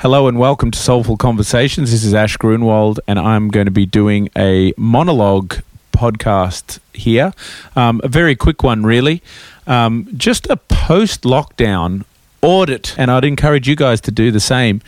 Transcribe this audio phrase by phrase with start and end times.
[0.00, 1.90] Hello and welcome to Soulful Conversations.
[1.90, 5.56] This is Ash Grunwald, and I'm going to be doing a monologue
[5.92, 7.34] podcast here.
[7.76, 9.22] Um, a very quick one, really.
[9.66, 12.06] Um, just a post lockdown
[12.40, 14.80] audit, and I'd encourage you guys to do the same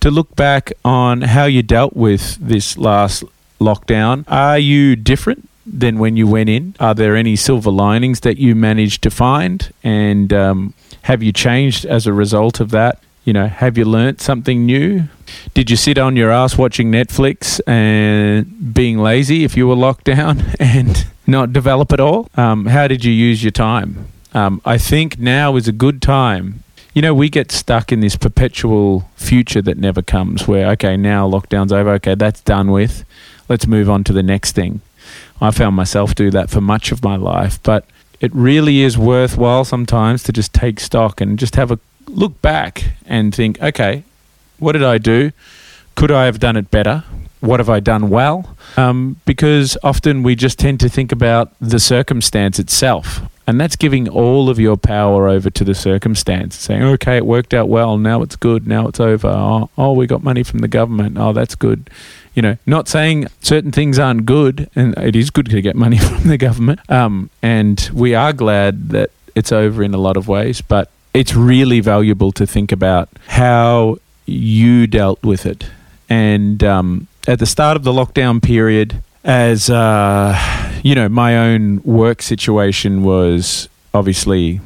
[0.00, 3.24] to look back on how you dealt with this last
[3.60, 4.24] lockdown.
[4.26, 5.50] Are you different?
[5.66, 6.76] Than when you went in?
[6.80, 9.70] Are there any silver linings that you managed to find?
[9.82, 13.02] And um, have you changed as a result of that?
[13.26, 15.08] You know, have you learnt something new?
[15.52, 20.04] Did you sit on your ass watching Netflix and being lazy if you were locked
[20.04, 22.30] down and not develop at all?
[22.36, 24.06] Um, how did you use your time?
[24.32, 26.62] Um, I think now is a good time.
[26.94, 31.28] You know, we get stuck in this perpetual future that never comes where, okay, now
[31.28, 33.04] lockdown's over, okay, that's done with.
[33.48, 34.82] Let's move on to the next thing.
[35.40, 37.86] I found myself do that for much of my life, but
[38.20, 42.84] it really is worthwhile sometimes to just take stock and just have a look back
[43.06, 44.04] and think, okay,
[44.58, 45.32] what did I do?
[45.94, 47.04] Could I have done it better?
[47.40, 48.56] What have I done well?
[48.76, 53.20] Um, because often we just tend to think about the circumstance itself.
[53.46, 57.54] And that's giving all of your power over to the circumstance, saying, okay, it worked
[57.54, 57.96] out well.
[57.96, 58.66] Now it's good.
[58.66, 59.28] Now it's over.
[59.28, 61.16] Oh, oh we got money from the government.
[61.18, 61.88] Oh, that's good
[62.36, 65.98] you know, not saying certain things aren't good, and it is good to get money
[66.10, 66.78] from the government.
[66.88, 71.34] Um, and we are glad that it's over in a lot of ways, but it's
[71.34, 75.66] really valuable to think about how you dealt with it.
[76.10, 80.38] And um, at the start of the lockdown period, as uh,
[80.82, 84.60] you know, my own work situation was obviously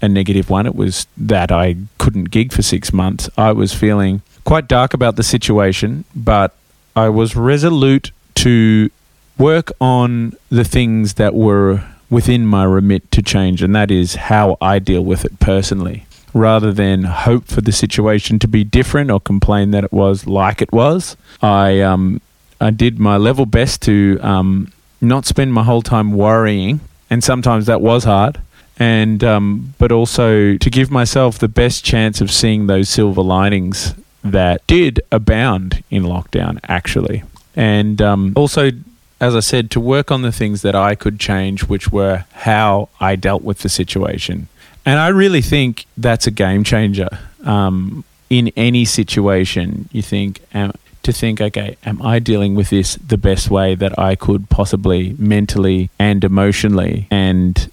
[0.00, 0.64] a negative one.
[0.64, 3.28] It was that I couldn't gig for six months.
[3.36, 6.56] I was feeling quite dark about the situation, but
[6.96, 8.88] I was resolute to
[9.36, 14.56] work on the things that were within my remit to change, and that is how
[14.60, 19.20] I deal with it personally, rather than hope for the situation to be different or
[19.20, 21.16] complain that it was like it was.
[21.40, 22.20] I um,
[22.60, 27.66] I did my level best to um, not spend my whole time worrying, and sometimes
[27.66, 28.40] that was hard.
[28.78, 33.94] And um, but also to give myself the best chance of seeing those silver linings
[34.24, 37.22] that did abound in lockdown, actually.
[37.54, 38.70] And um, also,
[39.20, 42.88] as I said, to work on the things that I could change, which were how
[43.00, 44.48] I dealt with the situation.
[44.86, 47.08] And I really think that's a game changer.
[47.44, 50.72] Um, in any situation, you think, um,
[51.02, 55.14] to think, okay, am I dealing with this the best way that I could possibly
[55.18, 57.06] mentally and emotionally?
[57.10, 57.70] And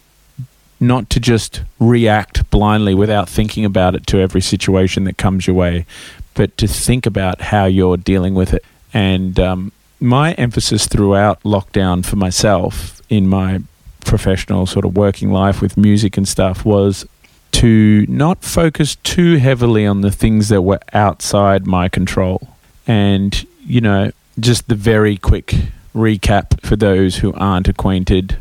[0.79, 5.55] not to just react blindly without thinking about it to every situation that comes your
[5.55, 5.85] way,
[6.33, 8.63] but to think about how you're dealing with it.
[8.93, 13.61] And um, my emphasis throughout lockdown for myself in my
[14.01, 17.05] professional sort of working life with music and stuff was
[17.51, 22.49] to not focus too heavily on the things that were outside my control.
[22.85, 25.55] And, you know, just the very quick
[25.95, 28.37] recap for those who aren't acquainted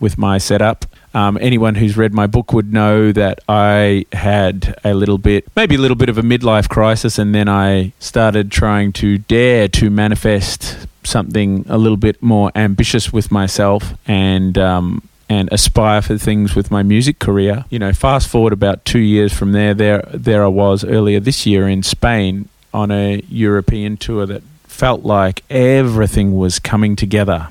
[0.00, 0.86] with my setup.
[1.14, 5.76] Um, anyone who's read my book would know that I had a little bit, maybe
[5.76, 9.90] a little bit of a midlife crisis, and then I started trying to dare to
[9.90, 16.56] manifest something a little bit more ambitious with myself and um, and aspire for things
[16.56, 17.64] with my music career.
[17.70, 21.46] You know, fast forward about two years from there, there there I was earlier this
[21.46, 27.48] year in Spain on a European tour that felt like everything was coming together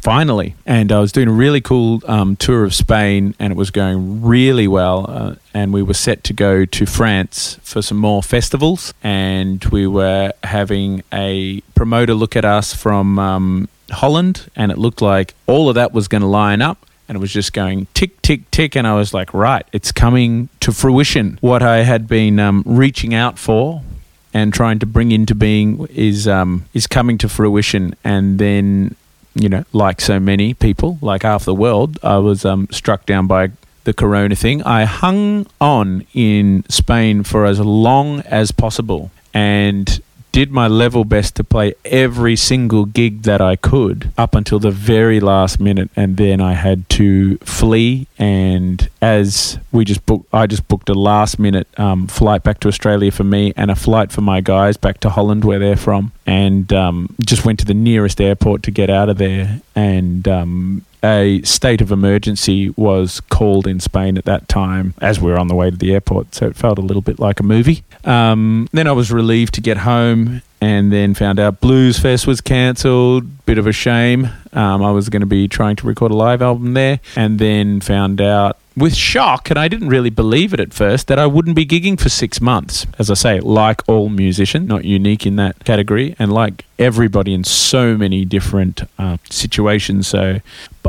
[0.00, 0.54] finally.
[0.66, 4.22] And I was doing a really cool um, tour of Spain, and it was going
[4.22, 5.06] really well.
[5.08, 9.86] Uh, and we were set to go to France for some more festivals, and we
[9.86, 15.68] were having a promoter look at us from um, Holland, and it looked like all
[15.68, 16.86] of that was going to line up.
[17.08, 18.76] And it was just going tick, tick, tick.
[18.76, 21.38] And I was like, right, it's coming to fruition.
[21.40, 23.82] What I had been um, reaching out for
[24.32, 27.96] and trying to bring into being is um, is coming to fruition.
[28.04, 28.94] And then
[29.40, 33.26] you know, like so many people, like half the world, I was um, struck down
[33.26, 33.50] by
[33.84, 34.62] the corona thing.
[34.62, 39.10] I hung on in Spain for as long as possible.
[39.32, 40.00] And
[40.32, 44.70] did my level best to play every single gig that I could up until the
[44.70, 48.06] very last minute, and then I had to flee.
[48.18, 52.68] And as we just booked, I just booked a last minute um, flight back to
[52.68, 56.12] Australia for me, and a flight for my guys back to Holland, where they're from,
[56.26, 59.60] and um, just went to the nearest airport to get out of there.
[59.74, 65.30] And um, a state of emergency was called in Spain at that time as we
[65.30, 66.34] were on the way to the airport.
[66.34, 67.82] So it felt a little bit like a movie.
[68.04, 73.46] Um, then I was relieved to get home and then found out Bluesfest was cancelled.
[73.46, 74.28] Bit of a shame.
[74.52, 77.80] Um, I was going to be trying to record a live album there and then
[77.80, 81.54] found out with shock, and I didn't really believe it at first, that I wouldn't
[81.54, 82.86] be gigging for six months.
[82.98, 87.44] As I say, like all musicians, not unique in that category, and like everybody in
[87.44, 90.08] so many different uh, situations.
[90.08, 90.40] So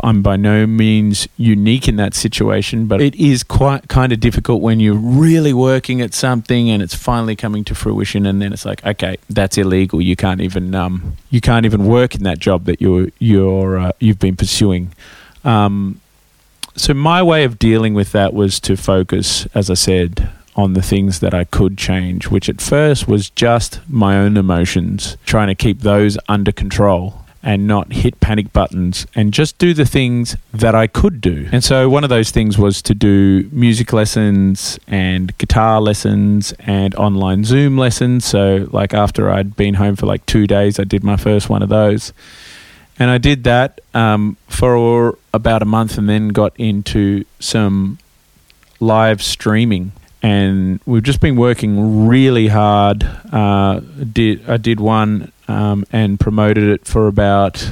[0.03, 4.61] I'm by no means unique in that situation, but it is quite kind of difficult
[4.61, 8.65] when you're really working at something and it's finally coming to fruition, and then it's
[8.65, 10.01] like, okay, that's illegal.
[10.01, 13.91] You can't even um, you can't even work in that job that you're you're uh,
[13.99, 14.93] you've been pursuing.
[15.43, 15.99] Um,
[16.75, 20.81] so my way of dealing with that was to focus, as I said, on the
[20.81, 25.55] things that I could change, which at first was just my own emotions, trying to
[25.55, 30.75] keep those under control and not hit panic buttons and just do the things that
[30.75, 31.49] I could do.
[31.51, 36.93] And so one of those things was to do music lessons and guitar lessons and
[36.95, 38.25] online Zoom lessons.
[38.25, 41.63] So, like, after I'd been home for like two days, I did my first one
[41.63, 42.13] of those.
[43.01, 47.97] And I did that um, for about a month and then got into some
[48.79, 49.93] live streaming.
[50.21, 53.03] And we've just been working really hard.
[53.31, 57.71] Uh, did I did one um, and promoted it for about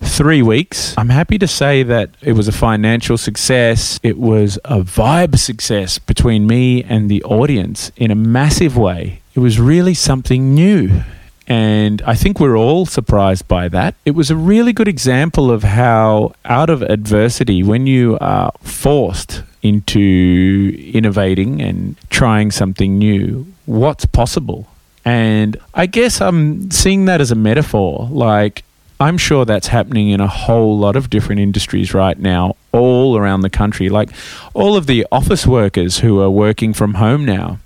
[0.00, 0.96] three weeks.
[0.96, 3.98] I'm happy to say that it was a financial success.
[4.04, 9.22] It was a vibe success between me and the audience in a massive way.
[9.34, 11.02] It was really something new.
[11.48, 13.94] And I think we're all surprised by that.
[14.04, 19.42] It was a really good example of how, out of adversity, when you are forced
[19.62, 24.66] into innovating and trying something new, what's possible.
[25.04, 28.08] And I guess I'm seeing that as a metaphor.
[28.10, 28.64] Like,
[28.98, 33.42] I'm sure that's happening in a whole lot of different industries right now, all around
[33.42, 33.88] the country.
[33.88, 34.10] Like,
[34.52, 37.58] all of the office workers who are working from home now,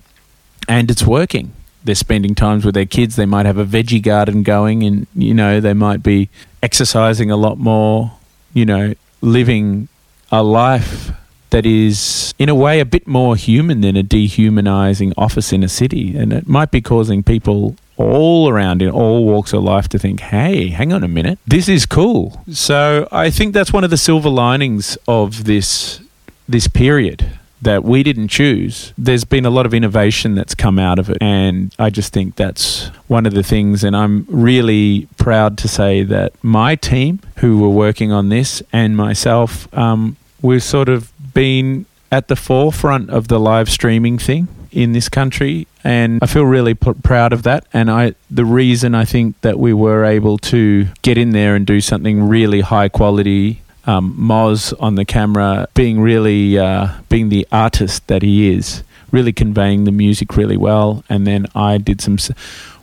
[0.68, 1.52] and it's working
[1.84, 3.16] they're spending times with their kids.
[3.16, 6.28] They might have a veggie garden going, and you know they might be
[6.62, 8.12] exercising a lot more.
[8.52, 9.88] You know, living
[10.32, 11.12] a life
[11.50, 15.68] that is, in a way, a bit more human than a dehumanizing office in a
[15.68, 19.98] city, and it might be causing people all around in all walks of life to
[19.98, 22.42] think, hey, hang on a minute, this is cool.
[22.50, 26.00] So I think that's one of the silver linings of this
[26.48, 28.92] this period that we didn't choose.
[28.96, 31.18] There's been a lot of innovation that's come out of it.
[31.20, 33.84] And I just think that's one of the things.
[33.84, 38.96] And I'm really proud to say that my team who were working on this and
[38.96, 44.92] myself, um, we've sort of been at the forefront of the live streaming thing in
[44.92, 49.04] this country and I feel really p- proud of that and I the reason I
[49.04, 53.62] think that we were able to get in there and do something really high quality
[53.86, 59.32] um, Moz on the camera being really uh, being the artist that he is, really
[59.32, 61.04] conveying the music really well.
[61.08, 62.18] And then I did some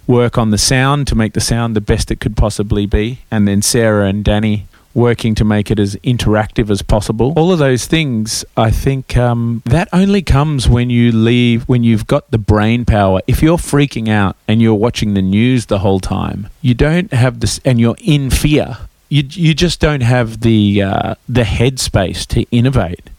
[0.08, 3.20] work on the sound to make the sound the best it could possibly be.
[3.30, 4.68] And then Sarah and Danny
[4.98, 7.32] working to make it as interactive as possible.
[7.38, 12.08] All of those things, I think um, that only comes when you leave, when you've
[12.08, 13.22] got the brain power.
[13.28, 17.42] If you're freaking out and you're watching the news the whole time, you don't have
[17.42, 18.78] this, and you're in fear
[19.10, 23.10] you you just don't have the uh, the headspace to innovate,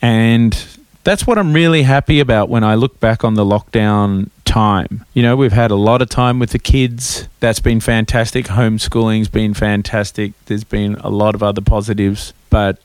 [0.00, 0.56] and
[1.04, 5.04] that's what I'm really happy about when I look back on the lockdown time.
[5.14, 7.28] You know, we've had a lot of time with the kids.
[7.40, 8.46] That's been fantastic.
[8.46, 10.32] Homeschooling's been fantastic.
[10.46, 12.78] There's been a lot of other positives, but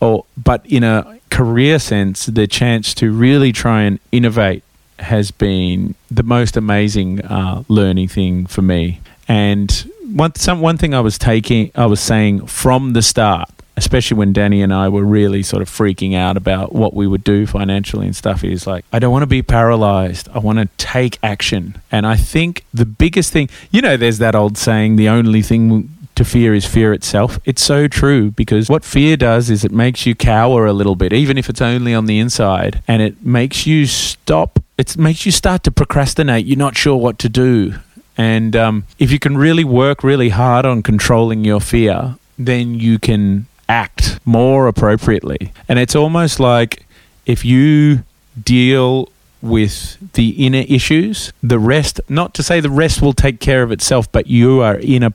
[0.00, 4.62] or but in a career sense, the chance to really try and innovate
[5.00, 9.00] has been the most amazing uh, learning thing for me.
[9.26, 14.16] And one some one thing I was taking I was saying from the start, especially
[14.16, 17.46] when Danny and I were really sort of freaking out about what we would do
[17.46, 20.28] financially and stuff, is like I don't want to be paralyzed.
[20.32, 21.80] I want to take action.
[21.90, 25.90] And I think the biggest thing, you know, there's that old saying, the only thing
[26.14, 27.38] to fear is fear itself.
[27.44, 31.12] It's so true because what fear does is it makes you cower a little bit,
[31.12, 34.60] even if it's only on the inside, and it makes you stop.
[34.78, 36.46] It makes you start to procrastinate.
[36.46, 37.74] You're not sure what to do.
[38.16, 42.98] And um, if you can really work really hard on controlling your fear, then you
[42.98, 45.52] can act more appropriately.
[45.68, 46.86] And it's almost like
[47.26, 48.04] if you
[48.42, 49.08] deal
[49.42, 53.70] with the inner issues, the rest, not to say the rest will take care of
[53.70, 55.12] itself, but you are in a,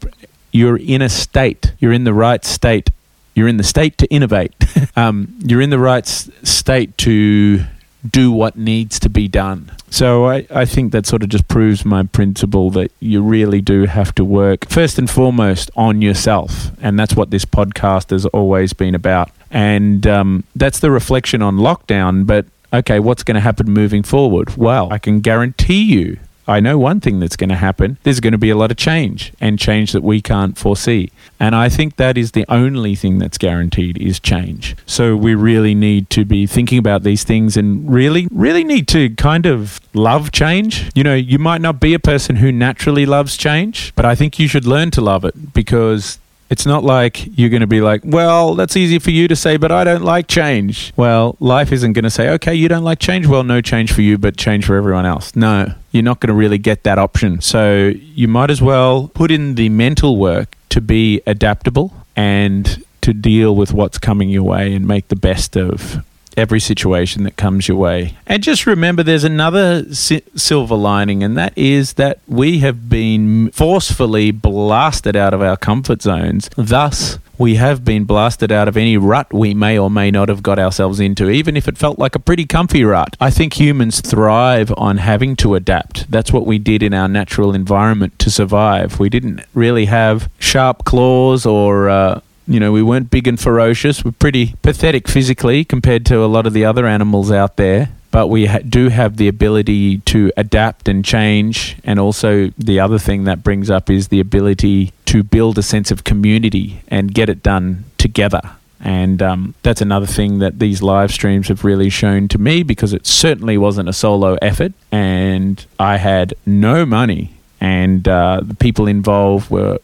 [0.51, 2.89] you're in a state, you're in the right state,
[3.33, 4.53] you're in the state to innovate.
[4.95, 7.65] um, you're in the right s- state to
[8.07, 9.71] do what needs to be done.
[9.89, 13.85] So I, I think that sort of just proves my principle that you really do
[13.85, 16.71] have to work first and foremost on yourself.
[16.81, 19.31] And that's what this podcast has always been about.
[19.51, 22.25] And um, that's the reflection on lockdown.
[22.25, 24.55] But okay, what's going to happen moving forward?
[24.55, 27.99] Well, I can guarantee you I know one thing that's going to happen.
[28.01, 31.11] There's going to be a lot of change and change that we can't foresee.
[31.39, 34.75] And I think that is the only thing that's guaranteed is change.
[34.87, 39.11] So we really need to be thinking about these things and really, really need to
[39.11, 40.89] kind of love change.
[40.95, 44.39] You know, you might not be a person who naturally loves change, but I think
[44.39, 46.17] you should learn to love it because
[46.49, 49.57] it's not like you're going to be like, well, that's easy for you to say,
[49.57, 50.91] but I don't like change.
[50.95, 53.27] Well, life isn't going to say, okay, you don't like change.
[53.27, 55.35] Well, no change for you, but change for everyone else.
[55.35, 57.41] No, you're not going to really get that option.
[57.41, 63.13] So you might as well put in the mental work to be adaptable and to
[63.13, 66.03] deal with what's coming your way and make the best of
[66.39, 68.15] every situation that comes your way.
[68.25, 73.51] And just remember there's another si- silver lining, and that is that we have been
[73.51, 76.49] forcefully blasted out of our comfort zones.
[76.55, 80.43] Thus, we have been blasted out of any rut we may or may not have
[80.43, 83.15] got ourselves into, even if it felt like a pretty comfy rut.
[83.19, 86.09] I think humans thrive on having to adapt.
[86.11, 88.99] That's what we did in our natural environment to survive.
[88.99, 94.03] We didn't really have sharp claws or uh, you know, we weren't big and ferocious.
[94.03, 97.91] We're pretty pathetic physically compared to a lot of the other animals out there.
[98.11, 101.77] But we ha- do have the ability to adapt and change.
[101.83, 105.91] And also, the other thing that brings up is the ability to build a sense
[105.91, 108.41] of community and get it done together.
[108.79, 112.93] And um, that's another thing that these live streams have really shown to me because
[112.93, 114.73] it certainly wasn't a solo effort.
[114.91, 117.35] And I had no money.
[117.61, 119.77] And uh, the people involved were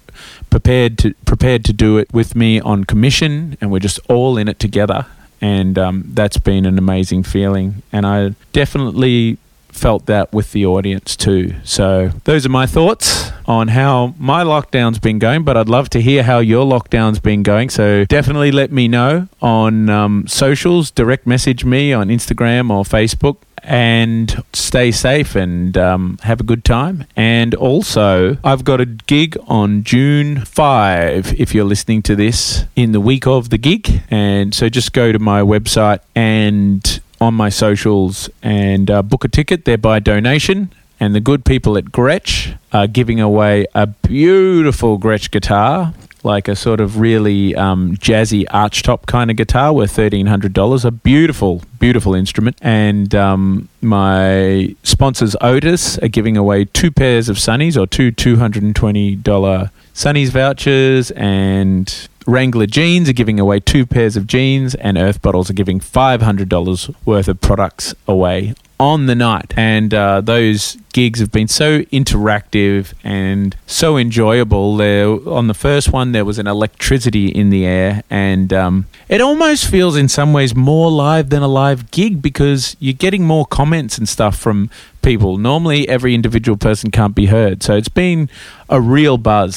[0.55, 4.47] prepared to prepared to do it with me on commission, and we're just all in
[4.47, 5.05] it together.
[5.41, 9.37] And um, that's been an amazing feeling, and I definitely
[9.75, 11.55] felt that with the audience too.
[11.63, 16.01] So those are my thoughts on how my lockdown's been going, but I'd love to
[16.01, 17.69] hear how your lockdown's been going.
[17.69, 23.37] So definitely let me know on um, socials, direct message me on Instagram or Facebook
[23.65, 27.05] and stay safe and um, have a good time.
[27.15, 32.91] And also, I've got a gig on June 5, if you're listening to this, in
[32.91, 34.03] the week of the gig.
[34.09, 39.27] And so just go to my website and on my socials and uh, book a
[39.27, 39.65] ticket.
[39.65, 40.71] They're by donation.
[40.97, 45.93] And the good people at Gretsch are giving away a beautiful Gretsch guitar
[46.23, 50.83] like a sort of really um, jazzy archtop kind of guitar worth thirteen hundred dollars.
[50.85, 52.57] A beautiful, beautiful instrument.
[52.61, 58.37] And um, my sponsors Otis are giving away two pairs of Sunnies or two two
[58.37, 62.07] hundred and twenty dollar Sunnies vouchers and.
[62.25, 66.95] Wrangler Jeans are giving away two pairs of jeans, and Earth Bottles are giving $500
[67.05, 69.53] worth of products away on the night.
[69.55, 74.77] And uh, those gigs have been so interactive and so enjoyable.
[74.77, 79.21] There, on the first one, there was an electricity in the air, and um, it
[79.21, 83.45] almost feels in some ways more live than a live gig because you're getting more
[83.45, 84.69] comments and stuff from
[85.01, 85.37] people.
[85.37, 88.29] Normally, every individual person can't be heard, so it's been
[88.67, 89.53] a real buzz.